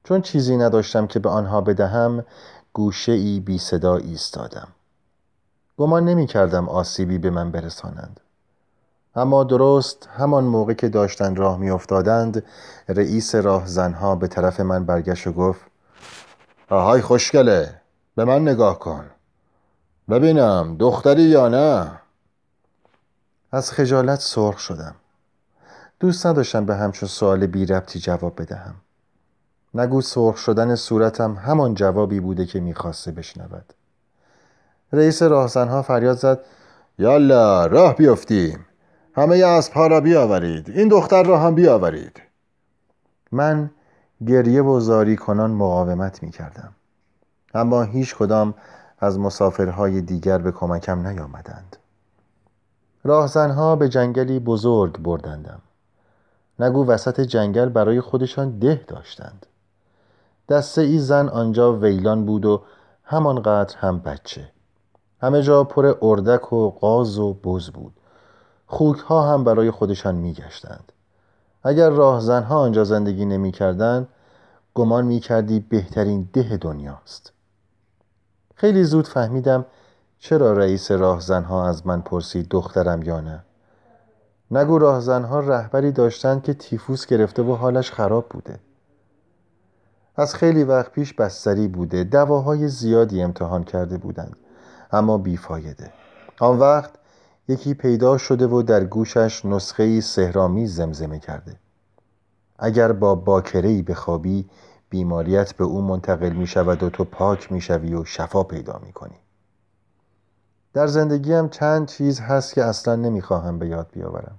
چون 0.04 0.22
چیزی 0.22 0.58
نداشتم 0.58 1.08
که 1.08 1.20
به 1.20 1.30
آنها 1.30 1.62
بدهم 1.62 2.26
گوشه 2.74 3.12
ای 3.12 3.40
بی 3.40 3.58
صدا 3.58 3.96
ایستادم. 3.96 4.68
گمان 5.78 6.06
نمی 6.06 6.28
کردم 6.28 6.70
آسیبی 6.70 7.18
به 7.18 7.30
من 7.30 7.52
برسانند. 7.52 8.20
اما 9.16 9.44
درست 9.44 10.10
همان 10.18 10.44
موقع 10.44 10.74
که 10.74 10.90
داشتن 10.90 11.36
راه 11.36 11.58
می 11.58 11.70
افتادند 11.70 12.44
رئیس 12.88 13.36
راهزنها 13.36 14.16
به 14.16 14.28
طرف 14.28 14.60
من 14.60 14.86
برگشت 14.86 15.28
و 15.28 15.34
گفت 15.34 15.62
آهای 16.70 17.02
خوشگله 17.02 17.82
به 18.16 18.26
من 18.26 18.42
نگاه 18.42 18.80
کن. 18.80 19.06
ببینم 20.10 20.76
دختری 20.80 21.22
یا 21.22 21.48
نه. 21.48 21.92
از 23.52 23.72
خجالت 23.72 24.20
سرخ 24.20 24.60
شدم. 24.60 24.96
دوست 26.00 26.26
نداشتم 26.26 26.66
به 26.66 26.76
همچون 26.76 27.10
سوال 27.10 27.48
بی 27.48 27.66
ربطی 27.66 28.00
جواب 28.00 28.42
بدهم. 28.42 28.76
نگو 29.74 30.02
سرخ 30.02 30.38
شدن 30.38 30.76
صورتم 30.76 31.34
همان 31.34 31.74
جوابی 31.74 32.20
بوده 32.20 32.46
که 32.46 32.60
می‌خواسته 32.60 33.12
بشنود. 33.12 33.74
رئیس 34.94 35.22
راهزنها 35.22 35.82
فریاد 35.82 36.18
زد 36.18 36.40
یالا 37.00 37.66
راه 37.66 37.96
بیفتیم. 37.96 38.66
همه 39.16 39.38
از 39.38 39.70
را 39.76 40.02
بیاورید. 40.02 40.70
این 40.70 40.88
دختر 40.88 41.24
را 41.24 41.40
هم 41.40 41.56
بیاورید. 41.56 42.22
من 43.32 43.72
گریه 44.28 44.62
و 44.62 44.80
زاری 44.80 45.16
کنان 45.16 45.52
مقاومت 45.52 46.24
می 46.24 46.32
کردم 46.32 46.72
اما 47.54 47.84
هیچ 47.84 48.16
کدام 48.16 48.54
از 49.00 49.20
مسافرهای 49.20 50.02
دیگر 50.02 50.38
به 50.38 50.52
کمکم 50.52 51.08
نیامدند. 51.08 51.78
راهزنها 53.04 53.76
به 53.76 53.90
جنگلی 53.90 54.40
بزرگ 54.40 54.98
بردندم. 54.98 55.62
نگو 56.60 56.86
وسط 56.86 57.22
جنگل 57.22 57.70
برای 57.70 58.02
خودشان 58.02 58.60
ده 58.60 58.86
داشتند. 58.88 59.46
دسته 60.50 60.82
ای 60.82 61.00
زن 61.00 61.30
آنجا 61.30 61.74
ویلان 61.74 62.26
بود 62.26 62.46
و 62.46 62.62
همانقدر 63.04 63.78
هم 63.78 64.00
بچه. 64.00 64.52
همه 65.22 65.42
جا 65.42 65.64
پر 65.64 65.96
اردک 66.02 66.54
و 66.54 66.70
قاز 66.70 67.20
و 67.20 67.34
بز 67.34 67.70
بود. 67.70 67.94
خوک 68.68 69.00
ها 69.00 69.34
هم 69.34 69.44
برای 69.44 69.72
خودشان 69.72 70.16
می 70.16 70.34
گشتند. 70.34 70.92
اگر 71.64 71.90
راهزنها 71.90 72.60
آنجا 72.60 72.84
زندگی 72.84 73.26
نمی 73.26 73.52
کردن 73.52 74.08
گمان 74.76 75.06
می 75.06 75.20
کردی 75.20 75.60
بهترین 75.60 76.30
ده 76.34 76.58
دنیاست. 76.58 77.34
خیلی 78.56 78.84
زود 78.84 79.08
فهمیدم 79.08 79.66
چرا 80.20 80.54
رئیس 80.54 80.92
راهزنها 80.92 81.68
از 81.68 81.88
من 81.88 82.02
پرسید 82.02 82.50
دخترم 82.50 83.04
یا 83.04 83.22
نه. 83.22 83.44
نگو 84.52 84.78
راهزنها 84.78 85.40
رهبری 85.40 85.92
داشتند 85.92 86.44
که 86.44 86.54
تیفوس 86.54 87.06
گرفته 87.06 87.42
و 87.42 87.56
حالش 87.56 87.92
خراب 87.92 88.30
بوده. 88.30 88.60
از 90.16 90.36
خیلی 90.36 90.64
وقت 90.64 90.92
پیش 90.92 91.14
بستری 91.14 91.68
بوده 91.68 92.04
دواهای 92.04 92.68
زیادی 92.68 93.22
امتحان 93.22 93.64
کرده 93.64 93.98
بودند 93.98 94.38
اما 94.92 95.18
بیفایده. 95.18 95.92
آن 96.40 96.60
وقت 96.60 96.92
یکی 97.48 97.74
پیدا 97.74 98.18
شده 98.18 98.48
و 98.48 98.62
در 98.62 98.84
گوشش 98.84 99.46
نسخه 99.46 100.02
سهرامی 100.02 100.68
زمزمه 100.68 101.20
کرده. 101.20 101.56
اگر 102.60 102.92
با 102.92 103.16
باکرهی 103.16 103.82
بخوابی 103.82 104.50
بیماریت 104.90 105.54
به 105.54 105.64
او 105.64 105.82
منتقل 105.82 106.30
می 106.30 106.48
شود 106.48 106.84
و 106.84 106.90
تو 106.90 107.04
پاک 107.04 107.52
می 107.52 107.62
شوی 107.62 107.94
و 107.94 108.06
شفا 108.06 108.44
پیدا 108.44 108.82
می 108.86 108.94
کنی 108.94 109.16
در 110.74 110.88
زندگیم 110.88 111.50
چند 111.50 111.88
چیز 111.88 112.20
هست 112.20 112.54
که 112.54 112.64
اصلا 112.64 112.96
نمی 112.96 113.22
خواهم 113.22 113.60
به 113.60 113.68
یاد 113.68 113.88
بیاورم. 113.92 114.36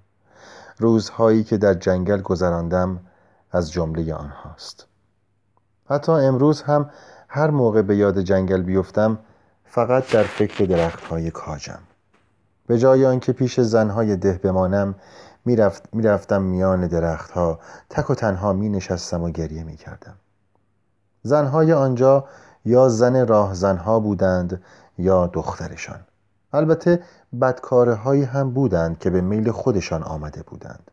روزهایی 0.79 1.45
که 1.45 1.57
در 1.57 1.75
جنگل 1.75 2.21
گذراندم 2.21 3.01
از 3.53 3.73
جمله 3.73 4.15
آنهاست. 4.15 4.87
حتی 5.89 6.13
امروز 6.13 6.63
هم 6.63 6.91
هر 7.29 7.51
موقع 7.51 7.83
به 7.83 7.97
یاد 7.97 8.21
جنگل 8.21 8.63
بیفتم 8.63 9.19
فقط 9.65 10.13
در 10.13 10.23
فکر 10.23 10.65
درختهای 10.65 11.31
کاجم. 11.31 11.79
به 12.67 12.79
جای 12.79 13.07
آنکه 13.07 13.33
پیش 13.33 13.61
زنهای 13.61 14.17
ده 14.17 14.41
بمانم 14.43 14.95
می‌رفت 15.45 15.89
می‌رفتم 15.93 16.43
میان 16.43 16.87
درختها 16.87 17.59
تک 17.91 18.11
و 18.11 18.15
تنها 18.15 18.53
می 18.53 18.69
نشستم 18.69 19.23
و 19.23 19.31
گریه 19.31 19.65
می 19.65 19.77
کردم 19.77 20.15
زنهای 21.23 21.73
آنجا 21.73 22.25
یا 22.65 22.89
زن 22.89 23.27
راه 23.27 23.55
زنها 23.55 24.01
بودند 24.01 24.63
یا 24.99 25.27
دخترشان. 25.27 26.01
البته 26.53 27.03
بدکاره 27.41 27.95
هایی 27.95 28.23
هم 28.23 28.51
بودند 28.51 28.99
که 28.99 29.11
به 29.11 29.21
میل 29.21 29.51
خودشان 29.51 30.03
آمده 30.03 30.43
بودند. 30.43 30.91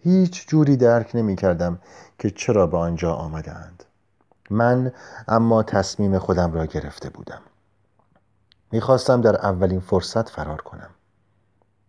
هیچ 0.00 0.48
جوری 0.48 0.76
درک 0.76 1.10
نمی 1.14 1.36
کردم 1.36 1.78
که 2.18 2.30
چرا 2.30 2.66
به 2.66 2.76
آنجا 2.76 3.12
آمدند 3.12 3.84
من 4.50 4.92
اما 5.28 5.62
تصمیم 5.62 6.18
خودم 6.18 6.52
را 6.52 6.66
گرفته 6.66 7.10
بودم. 7.10 7.40
می‌خواستم 8.72 9.20
در 9.20 9.36
اولین 9.36 9.80
فرصت 9.80 10.28
فرار 10.28 10.60
کنم. 10.60 10.90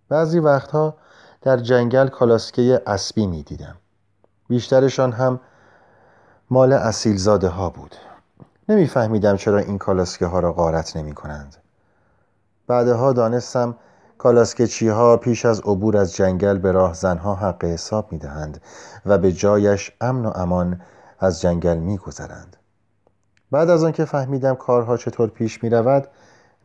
بعضی 0.10 0.40
وقتها 0.40 0.98
در 1.42 1.58
جنگل 1.58 2.08
کالاسکه 2.08 2.82
اسبی 2.88 3.28
می‌دیدم. 3.28 3.76
بیشترشان 4.48 5.12
هم 5.12 5.40
مال 6.50 6.74
اصیلزاده 6.74 7.48
ها 7.48 7.70
بود. 7.70 7.96
نمیفهمیدم 8.70 9.36
چرا 9.36 9.58
این 9.58 9.78
کالاسکه 9.78 10.26
ها 10.26 10.40
را 10.40 10.54
غارت 10.54 10.98
نمی 10.98 11.14
کنند 11.14 11.56
بعدها 12.68 13.14
دانستم 13.14 13.76
کالاسکچی 14.18 14.88
ها 14.88 15.18
پیش 15.18 15.46
از 15.46 15.60
عبور 15.60 15.98
از 15.98 16.16
جنگل 16.16 16.58
به 16.58 16.72
راه 16.72 16.94
زنها 16.94 17.36
حق 17.36 17.66
حساب 17.66 18.12
می 18.12 18.18
دهند 18.18 18.62
و 19.06 19.18
به 19.18 19.32
جایش 19.32 19.92
امن 20.02 20.26
و 20.26 20.32
امان 20.36 20.82
از 21.20 21.42
جنگل 21.42 21.78
می 21.78 21.98
گذرند. 21.98 22.58
بعد 23.52 23.70
از 23.70 23.84
آنکه 23.84 24.06
فهمیدم 24.06 24.56
کارها 24.56 24.98
چطور 24.98 25.30
پیش 25.30 25.64
می 25.64 25.70
رود 25.70 26.08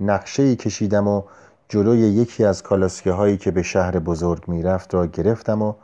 نقشه 0.00 0.42
ای 0.42 0.56
کشیدم 0.56 1.08
و 1.08 1.22
جلوی 1.68 1.98
یکی 1.98 2.44
از 2.44 2.62
کالاسکه 2.62 3.12
هایی 3.12 3.36
که 3.36 3.50
به 3.50 3.62
شهر 3.62 3.98
بزرگ 3.98 4.48
می 4.48 4.62
رفت 4.62 4.94
را 4.94 5.06
گرفتم 5.06 5.62
و 5.62 5.74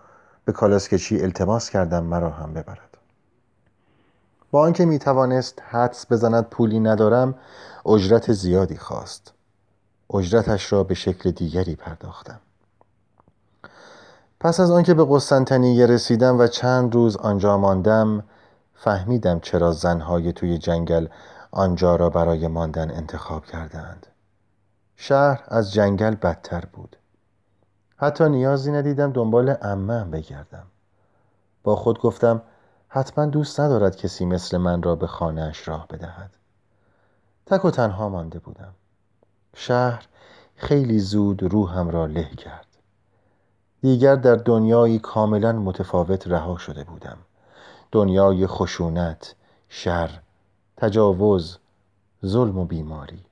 به 0.45 0.53
کالاسکچی 0.53 1.21
التماس 1.21 1.71
کردم 1.71 2.05
مرا 2.05 2.31
هم 2.31 2.55
ببرد 2.55 2.99
با 4.51 4.61
آنکه 4.61 4.85
می 4.85 4.99
توانست 4.99 5.63
حدس 5.71 6.13
بزند 6.13 6.45
پولی 6.45 6.81
ندارم 6.81 7.35
اجرت 7.87 8.33
زیادی 8.33 8.77
خواست 8.77 9.38
اجرتش 10.15 10.73
را 10.73 10.85
به 10.85 10.95
شکل 10.95 11.31
دیگری 11.31 11.77
پرداختم. 11.77 12.41
پس 14.41 14.61
از 14.61 14.71
آنکه 14.71 14.95
به 14.95 15.07
قسطنطنیه 15.11 15.87
رسیدم 15.87 16.39
و 16.39 16.47
چند 16.47 16.95
روز 16.95 17.17
آنجا 17.17 17.57
ماندم 17.57 18.25
فهمیدم 18.75 19.41
چرا 19.41 19.73
زنهای 19.73 20.33
توی 20.33 20.59
جنگل 20.59 21.09
آنجا 21.51 21.97
را 21.97 22.11
برای 22.11 22.49
ماندن 22.49 22.91
انتخاب 22.91 23.45
کردند 23.45 24.07
شهر 24.97 25.45
از 25.49 25.73
جنگل 25.73 26.15
بدتر 26.15 26.65
بود. 26.73 26.97
حتی 27.97 28.29
نیازی 28.29 28.73
ندیدم 28.73 29.13
دنبال 29.13 29.57
امم 29.63 30.11
بگردم. 30.11 30.67
با 31.63 31.77
خود 31.77 32.01
گفتم 32.01 32.43
حتما 32.89 33.27
دوست 33.27 33.61
ندارد 33.61 33.97
کسی 33.97 34.27
مثل 34.27 34.57
من 34.57 34.83
را 34.83 34.95
به 34.95 35.07
خانهاش 35.07 35.69
راه 35.69 35.87
بدهد. 35.89 36.31
تک 37.47 37.65
و 37.65 37.71
تنها 37.71 38.09
مانده 38.09 38.39
بودم. 38.39 38.75
شهر 39.55 40.07
خیلی 40.57 40.99
زود 40.99 41.43
روحم 41.43 41.91
را 41.91 42.07
له 42.07 42.31
کرد. 42.31 42.67
دیگر 43.83 44.17
در 44.17 44.35
دنیایی 44.35 44.99
کاملا 44.99 45.53
متفاوت 45.53 46.27
رها 46.27 46.59
شده 46.59 46.85
بودم. 46.85 47.19
دنیای 47.93 48.47
خشونت 48.47 49.35
شر 49.69 50.21
تجاوز 50.77 51.59
ظلم 52.27 52.59
و 52.59 52.65
بیماری. 52.65 53.25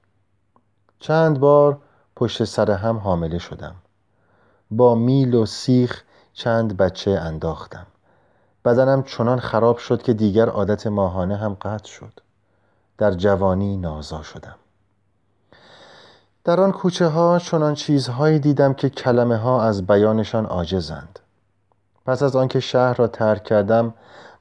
چند 0.99 1.41
بار 1.41 1.79
پشت 2.17 2.45
سر 2.45 2.71
هم 2.71 2.97
حامله 2.97 3.39
شدم. 3.39 3.75
با 4.71 4.95
میل 4.95 5.35
و 5.35 5.47
سیخ 5.47 6.03
چند 6.33 6.77
بچه 6.77 7.11
انداختم. 7.11 7.87
بدنم 8.65 9.03
چنان 9.03 9.41
خراب 9.41 9.79
شد 9.79 10.03
که 10.03 10.13
دیگر 10.13 10.49
عادت 10.49 10.87
ماهانه 10.87 11.37
هم 11.37 11.55
قطع 11.55 11.89
شد. 11.89 12.21
در 12.99 13.13
جوانی 13.13 13.77
نازا 13.77 14.23
شدم. 14.23 14.57
در 16.47 16.61
آن 16.61 16.73
کوچه 16.73 17.07
ها 17.07 17.39
چنان 17.39 17.75
چیزهایی 17.75 18.39
دیدم 18.39 18.75
که 18.75 18.91
کلمه 18.91 19.37
ها 19.37 19.63
از 19.63 19.87
بیانشان 19.87 20.47
عاجزند. 20.47 21.19
پس 22.07 22.23
از 22.23 22.37
آنکه 22.37 22.61
شهر 22.61 22.95
را 22.95 23.07
ترک 23.07 23.45
کردم 23.45 23.95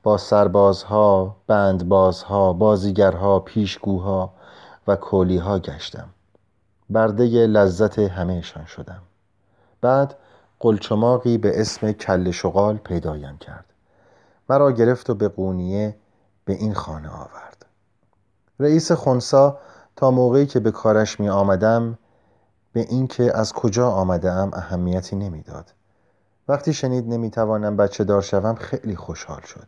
با 0.04 0.18
سربازها، 0.18 1.36
بندبازها، 1.48 2.54
بازیگرها، 2.54 3.40
پیشگوها 3.40 4.34
و 4.88 4.96
کولیها 4.96 5.60
گشتم. 5.60 6.10
برده 6.90 7.24
لذت 7.48 8.00
همهشان 8.00 8.66
شدم. 8.66 9.02
بعد 9.82 10.16
قلچماقی 10.60 11.38
به 11.38 11.62
اسم 11.62 11.92
کل 11.92 12.32
شغال 12.32 12.78
پیدایم 12.78 13.38
کرد. 13.38 13.66
مرا 14.50 14.72
گرفت 14.72 15.10
و 15.10 15.16
به 15.16 15.28
قونیه 15.28 15.96
به 16.46 16.54
این 16.54 16.74
خانه 16.74 17.10
آورد. 17.10 17.66
رئیس 18.60 18.92
خونسا 18.92 19.58
تا 19.96 20.12
موقعی 20.12 20.46
که 20.46 20.60
به 20.60 20.72
کارش 20.72 21.20
می 21.20 21.30
آمدم 21.30 21.98
به 22.74 22.80
اینکه 22.80 23.38
از 23.38 23.54
کجا 23.54 23.90
آمده 23.90 24.32
ام 24.32 24.52
اهمیتی 24.54 25.16
نمی‌داد. 25.16 25.74
وقتی 26.48 26.74
شنید 26.74 27.08
نمی‌توانم 27.08 27.78
بچه 27.78 28.04
دار 28.04 28.22
شوم 28.22 28.56
خیلی 28.56 28.96
خوشحال 28.96 29.42
شد. 29.42 29.68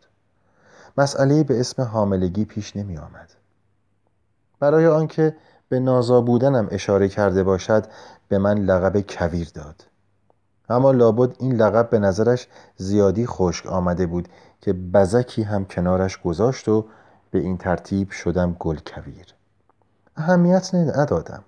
مسئله 0.98 1.44
به 1.44 1.60
اسم 1.60 1.82
حاملگی 1.82 2.44
پیش 2.44 2.76
نمی 2.76 2.98
آمد. 2.98 3.34
برای 4.60 4.86
آنکه 4.86 5.36
به 5.68 5.80
نازا 5.80 6.20
بودنم 6.20 6.68
اشاره 6.70 7.08
کرده 7.08 7.42
باشد 7.42 7.86
به 8.28 8.38
من 8.38 8.58
لقب 8.58 9.00
کویر 9.00 9.50
داد. 9.54 9.84
اما 10.68 10.90
لابد 10.90 11.36
این 11.38 11.56
لقب 11.56 11.90
به 11.90 11.98
نظرش 11.98 12.48
زیادی 12.76 13.26
خشک 13.26 13.66
آمده 13.66 14.06
بود 14.06 14.28
که 14.60 14.72
بزکی 14.72 15.42
هم 15.42 15.64
کنارش 15.64 16.18
گذاشت 16.18 16.68
و 16.68 16.84
به 17.30 17.38
این 17.38 17.56
ترتیب 17.56 18.10
شدم 18.10 18.56
گل 18.58 18.78
کویر. 18.86 19.37
اهمیت 20.18 20.74
ندادم. 20.74 21.44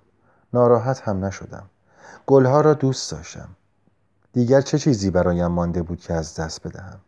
ناراحت 0.53 1.01
هم 1.01 1.25
نشدم. 1.25 1.63
گلها 2.27 2.61
را 2.61 2.73
دوست 2.73 3.11
داشتم. 3.11 3.47
دیگر 4.33 4.61
چه 4.61 4.79
چیزی 4.79 5.11
برایم 5.11 5.47
مانده 5.47 5.81
بود 5.81 5.99
که 5.99 6.13
از 6.13 6.35
دست 6.35 6.67
بدهم؟ 6.67 6.99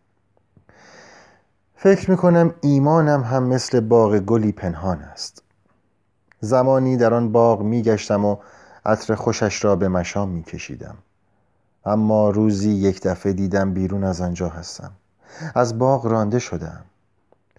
فکر 1.76 2.12
می‌کنم 2.12 2.54
ایمانم 2.62 3.24
هم 3.24 3.44
مثل 3.44 3.80
باغ 3.80 4.20
گلی 4.20 4.52
پنهان 4.52 5.00
است. 5.00 5.44
زمانی 6.40 6.98
در 6.98 7.14
آن 7.14 7.32
باغ 7.32 7.62
میگشتم 7.62 8.26
و 8.26 8.38
عطر 8.86 9.16
خوشش 9.16 9.64
را 9.66 9.76
به 9.76 9.88
مشام 9.88 10.30
میکشیدم. 10.30 10.96
اما 11.86 12.30
روزی 12.30 12.70
یک 12.70 13.02
دفعه 13.02 13.34
دیدم 13.34 13.74
بیرون 13.74 14.04
از 14.04 14.22
آنجا 14.22 14.50
هستم. 14.50 14.92
از 15.56 15.80
باغ 15.80 16.06
رانده 16.06 16.40
شدم 16.40 16.84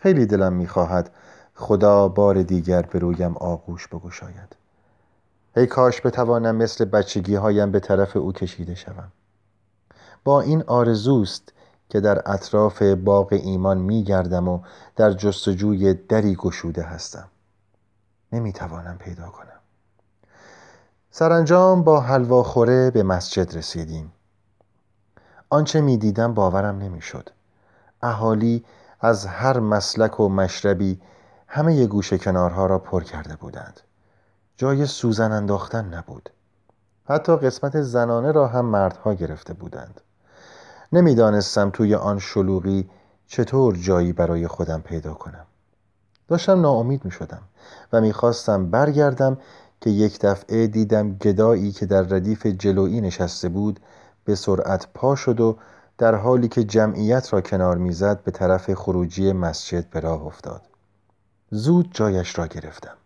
خیلی 0.01 0.27
دلم 0.27 0.53
می‌خواهد 0.53 1.11
خدا 1.55 2.09
بار 2.09 2.43
دیگر 2.43 2.83
به 2.83 2.99
رویم 2.99 3.37
آغوش 3.37 3.88
بگشاید. 3.88 4.57
ای 5.57 5.67
کاش 5.67 6.07
بتوانم 6.07 6.57
مثل 6.57 6.85
بچگی 6.85 7.35
هایم 7.35 7.71
به 7.71 7.81
طرف 7.81 8.17
او 8.17 8.33
کشیده 8.33 8.75
شوم. 8.75 9.12
با 10.25 10.40
این 10.40 10.62
آرزوست 10.67 11.53
که 11.88 12.01
در 12.01 12.23
اطراف 12.27 12.83
باغ 12.83 13.29
ایمان 13.33 13.79
می 13.79 14.05
گردم 14.05 14.49
و 14.49 14.61
در 14.97 15.12
جستجوی 15.12 15.95
دری 15.95 16.35
گشوده 16.35 16.83
هستم. 16.83 17.29
نمی 18.33 18.53
توانم 18.53 18.99
پیدا 18.99 19.29
کنم. 19.29 19.61
سرانجام 21.11 21.83
با 21.83 22.01
حلواخوره 22.01 22.90
به 22.90 23.03
مسجد 23.03 23.57
رسیدیم. 23.57 24.12
آنچه 25.51 25.81
می 25.81 25.97
دیدم 25.97 26.35
باورم 26.35 26.79
نمی 26.79 27.01
شد 27.01 27.31
اهالی 28.03 28.64
از 29.01 29.27
هر 29.27 29.61
مسلک 29.61 30.21
و 30.21 30.29
مشربی 30.29 31.01
همه 31.57 31.87
گوشه 31.87 32.19
کنارها 32.19 32.67
را 32.67 32.79
پر 32.79 33.03
کرده 33.03 33.37
بودند. 33.37 33.81
جای 34.57 34.87
سوزن 34.87 35.33
انداختن 35.33 35.95
نبود. 35.95 36.31
حتی 37.05 37.37
قسمت 37.37 37.81
زنانه 37.81 38.33
را 38.33 38.49
هم 38.49 38.64
مردها 38.64 39.14
گرفته 39.14 39.55
بودند. 39.55 40.01
نمی‌دانستم 40.93 41.71
توی 41.71 41.95
آن 41.95 42.19
شلوغی 42.19 42.90
چطور 43.27 43.77
جایی 43.77 44.12
برای 44.12 44.47
خودم 44.47 44.81
پیدا 44.81 45.14
کنم. 45.14 45.47
داشتم 46.29 46.61
ناامید 46.61 47.05
می 47.05 47.11
شدم 47.11 47.43
و 47.93 48.01
می‌خواستم 48.01 48.71
برگردم 48.71 49.38
که 49.81 49.90
یک 49.90 50.21
دفعه 50.21 50.67
دیدم 50.67 51.14
گدایی 51.14 51.73
که 51.73 51.87
در 51.87 52.03
ردیف 52.03 52.47
جلویی 52.47 53.01
نشسته 53.01 53.49
بود 53.49 53.81
به 54.25 54.35
سرعت 54.35 54.87
پا 54.95 55.17
شد 55.17 55.40
و 55.40 55.57
در 55.99 56.14
حالی 56.14 56.49
که 56.49 56.64
جمعیت 56.64 57.33
را 57.33 57.40
کنار 57.40 57.79
می‌زد 57.79 58.23
به 58.23 58.31
طرف 58.31 58.75
خروجی 58.75 59.33
مسجد 59.33 59.90
به 59.90 60.01
راه 60.01 60.27
افتاد. 60.27 60.74
زود 61.55 61.88
جایش 61.93 62.38
را 62.38 62.47
گرفتم. 62.47 62.97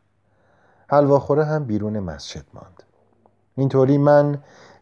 حلواخوره 0.88 1.44
هم 1.44 1.64
بیرون 1.64 1.98
مسجد 1.98 2.44
ماند. 2.54 2.82
اینطوری 3.56 3.98
من 3.98 4.38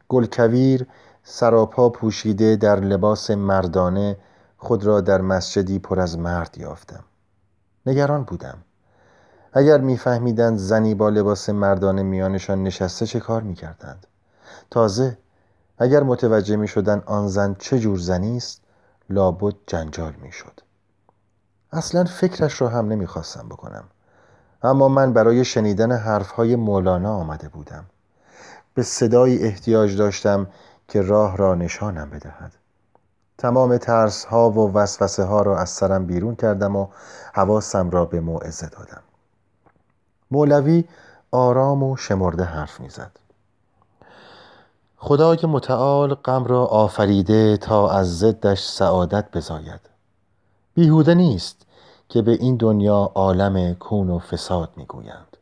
گلکویر 0.09 0.87
سراپا 1.23 1.89
پوشیده 1.89 2.57
در 2.57 2.81
لباس 2.81 3.31
مردانه 3.31 4.17
خود 4.59 4.85
را 4.85 5.01
در 5.01 5.21
مسجدی 5.21 5.79
پر 5.79 6.01
از 6.01 6.19
مرد 6.19 6.59
یافتم. 6.59 7.05
نگران 7.87 8.25
بودم. 8.25 8.59
اگر 9.53 9.81
میفهمیدند 9.81 10.59
زنی 10.59 10.95
با 10.95 11.09
لباس 11.09 11.51
مردانه 11.51 12.03
میانشان 12.03 12.63
نشسته 12.63 13.07
چه 13.07 13.21
کار 13.21 13.43
می‌کردند؟ 13.43 14.07
تازه 14.71 15.19
اگر 15.79 16.03
متوجه 16.03 16.57
می 16.57 16.69
شدن 16.69 17.03
آن 17.07 17.29
زن 17.29 17.57
چه 17.59 17.79
جور 17.79 17.99
زنی 17.99 18.37
است 18.37 18.61
لابد 19.11 19.55
جنجال 19.67 20.13
می 20.23 20.33
شد 20.33 20.66
اصلا 21.77 22.05
فکرش 22.05 22.61
را 22.61 22.69
هم 22.69 22.89
نمی‌خواستم 22.89 23.49
بکنم. 23.49 23.85
اما 24.63 24.89
من 24.89 25.13
برای 25.13 25.45
شنیدن 25.45 25.93
حرفهای 25.93 26.57
مولانا 26.57 27.15
آمده 27.15 27.49
بودم. 27.49 27.85
به 28.75 28.83
صدایی 28.83 29.39
احتیاج 29.39 29.97
داشتم 29.97 30.47
که 30.89 31.03
راه 31.03 31.37
را 31.37 31.55
نشانم 31.55 32.11
بدهد. 32.11 32.53
تمام 33.39 33.77
ترس 33.77 34.25
ها 34.25 34.51
و 34.51 34.73
وسوسه 34.73 35.25
ها 35.25 35.43
را 35.43 35.59
از 35.59 35.71
سرم 35.71 36.07
بیرون 36.07 36.35
کردم 36.35 36.77
و 36.77 36.89
حواسم 37.33 37.91
را 37.91 38.05
به 38.05 38.21
موعظه 38.21 38.67
دادم. 38.69 39.03
مولوی 40.31 40.85
آرام 41.31 41.83
و 41.83 41.97
شمرده 41.97 42.45
حرف 42.45 42.81
می‌زد. 42.81 43.11
خدای 44.97 45.39
متعال 45.43 46.15
غم 46.15 46.45
را 46.45 46.65
آفریده 46.65 47.57
تا 47.57 47.91
از 47.91 48.19
ضدش 48.19 48.65
سعادت 48.69 49.31
بزاید. 49.33 49.81
بیهوده 50.75 51.15
نیست. 51.15 51.66
که 52.09 52.23
به 52.23 52.33
این 52.33 52.57
دنیا 52.57 53.13
عالم 53.15 53.75
کون 53.75 54.11
و 54.11 54.19
فساد 54.19 54.71
می‌گویند. 54.77 55.37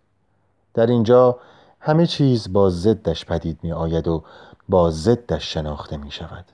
در 0.74 0.87
اینجا 0.87 1.38
همه 1.81 2.07
چیز 2.07 2.53
با 2.53 2.70
ضدش 2.70 3.24
پدید 3.24 3.59
می 3.62 3.72
آید 3.72 4.09
و 4.09 4.22
با 4.68 4.90
ضدش 4.90 5.55
شناخته 5.55 5.96
می 5.96 6.11
شود 6.11 6.44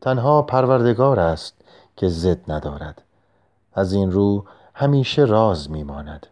تنها 0.00 0.42
پروردگار 0.42 1.20
است 1.20 1.54
که 1.96 2.08
ضد 2.08 2.52
ندارد. 2.52 3.02
از 3.74 3.92
این 3.92 4.12
رو 4.12 4.44
همیشه 4.74 5.22
راز 5.24 5.70
می 5.70 5.82
ماند 5.82 6.26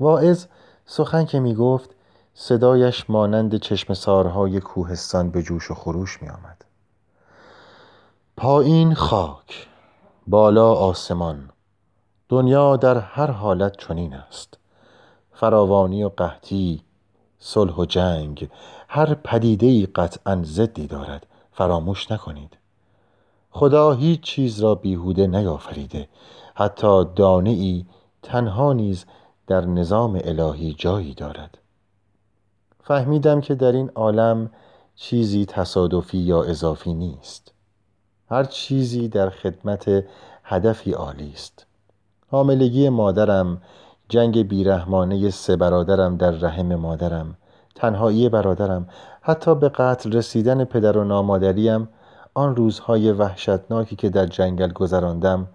واعظ 0.00 0.46
سخن 0.86 1.24
که 1.24 1.40
می 1.40 1.54
گفت 1.54 1.90
صدایش 2.34 3.10
مانند 3.10 3.56
چشم 3.56 3.94
سارهای 3.94 4.60
کوهستان 4.60 5.30
به 5.30 5.42
جوش 5.42 5.70
و 5.70 5.74
خروش 5.74 6.22
می 6.22 6.28
آمد 6.28 6.64
پایین 8.36 8.94
خاک 8.94 9.68
بالا 10.26 10.72
آسمان. 10.72 11.50
دنیا 12.28 12.76
در 12.76 12.98
هر 12.98 13.30
حالت 13.30 13.76
چنین 13.76 14.14
است. 14.14 14.58
فراوانی 15.32 16.02
و 16.02 16.08
قحطی 16.08 16.82
صلح 17.38 17.72
و 17.72 17.84
جنگ 17.84 18.48
هر 18.88 19.14
پدیده 19.14 19.86
قطعا 19.86 20.42
ضدی 20.44 20.86
دارد. 20.86 21.26
فراموش 21.52 22.10
نکنید. 22.10 22.56
خدا 23.50 23.92
هیچ 23.92 24.20
چیز 24.20 24.60
را 24.60 24.74
بیهوده 24.74 25.26
نیافریده. 25.26 26.08
حتی 26.54 27.04
دانه 27.16 27.50
ای 27.50 27.84
تنها 28.22 28.72
نیز 28.72 29.04
در 29.46 29.64
نظام 29.64 30.20
الهی 30.24 30.74
جایی 30.78 31.14
دارد. 31.14 31.58
فهمیدم 32.84 33.40
که 33.40 33.54
در 33.54 33.72
این 33.72 33.90
عالم 33.94 34.50
چیزی 34.96 35.46
تصادفی 35.46 36.18
یا 36.18 36.42
اضافی 36.42 36.94
نیست. 36.94 37.52
هر 38.30 38.44
چیزی 38.44 39.08
در 39.08 39.30
خدمت 39.30 40.04
هدفی 40.44 40.92
عالی 40.92 41.32
است. 41.34 41.67
حاملگی 42.30 42.88
مادرم 42.88 43.62
جنگ 44.08 44.48
بیرحمانه 44.48 45.30
سه 45.30 45.56
برادرم 45.56 46.16
در 46.16 46.30
رحم 46.30 46.74
مادرم. 46.74 47.36
تنهایی 47.74 48.28
برادرم. 48.28 48.88
حتی 49.20 49.54
به 49.54 49.68
قتل 49.68 50.12
رسیدن 50.12 50.64
پدر 50.64 50.98
و 50.98 51.04
نامادریم 51.04 51.88
آن 52.34 52.56
روزهای 52.56 53.12
وحشتناکی 53.12 53.96
که 53.96 54.08
در 54.08 54.26
جنگل 54.26 54.72
گذراندم 54.72 55.48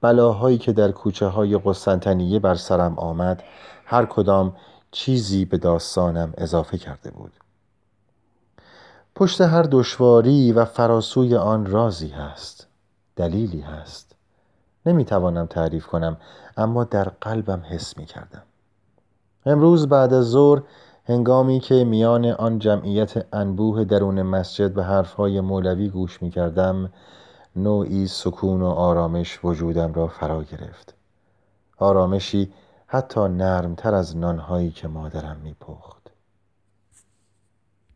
بلاهایی 0.00 0.58
که 0.58 0.72
در 0.72 0.90
کوچه 0.90 1.26
های 1.26 1.58
قسطنطنیه 1.58 2.38
بر 2.38 2.54
سرم 2.54 2.98
آمد 2.98 3.42
هر 3.84 4.06
کدام 4.06 4.56
چیزی 4.90 5.44
به 5.44 5.58
داستانم 5.58 6.34
اضافه 6.38 6.78
کرده 6.78 7.10
بود. 7.10 7.32
پشت 9.14 9.40
هر 9.40 9.62
دشواری 9.62 10.52
و 10.52 10.64
فراسوی 10.64 11.36
آن 11.36 11.66
رازی 11.66 12.08
هست 12.08 12.66
دلیلی 13.16 13.60
هست. 13.60 14.07
نمی‌توانم 14.88 15.46
تعریف 15.46 15.86
کنم 15.86 16.16
اما 16.56 16.84
در 16.84 17.04
قلبم 17.04 17.62
حس 17.68 17.98
می 17.98 18.06
کردم 18.06 18.42
امروز 19.46 19.88
بعد 19.88 20.12
از 20.12 20.24
ظهر 20.24 20.62
هنگامی 21.04 21.60
که 21.60 21.84
میان 21.84 22.24
آن 22.24 22.58
جمعیت 22.58 23.26
انبوه 23.32 23.84
درون 23.84 24.22
مسجد 24.22 24.74
به 24.74 24.84
حرفهای 24.84 25.40
مولوی 25.40 25.88
گوش 25.88 26.22
می 26.22 26.30
کردم 26.30 26.90
نوعی 27.56 28.06
سکون 28.06 28.62
و 28.62 28.66
آرامش 28.66 29.44
وجودم 29.44 29.92
را 29.92 30.06
فرا 30.06 30.42
گرفت. 30.42 30.94
آرامشی 31.78 32.52
حتی 32.86 33.20
نرمتر 33.20 33.94
از 33.94 34.16
نانهایی 34.16 34.70
که 34.70 34.88
مادرم 34.88 35.36
میپخت. 35.44 35.97